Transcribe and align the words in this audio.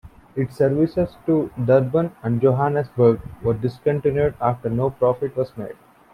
Its 0.35 0.55
services 0.55 1.15
to 1.27 1.51
Durban 1.63 2.15
and 2.23 2.41
Johannesburg 2.41 3.19
were 3.43 3.53
discontinued 3.53 4.33
after 4.41 4.67
no 4.67 4.89
profit 4.89 5.37
was 5.37 5.55
made. 5.55 5.75